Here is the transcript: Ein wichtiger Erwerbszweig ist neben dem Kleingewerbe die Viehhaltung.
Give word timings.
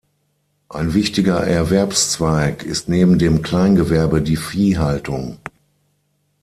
Ein 0.69 0.95
wichtiger 0.95 1.41
Erwerbszweig 1.45 2.63
ist 2.63 2.89
neben 2.89 3.19
dem 3.19 3.43
Kleingewerbe 3.43 4.23
die 4.23 4.35
Viehhaltung. 4.35 5.37